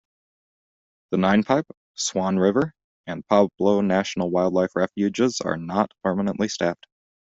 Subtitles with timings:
[1.11, 2.73] The Ninepipe, Swan River,
[3.05, 6.87] and Pablo National Wildlife Refuges are not permanently staffed.